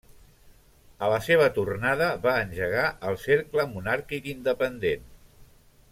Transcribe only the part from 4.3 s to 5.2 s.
Independent.